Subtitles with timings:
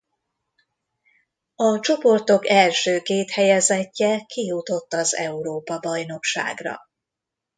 [1.55, 6.79] A csoportok első két helyezettje kijutott az Európa-bajnokságra.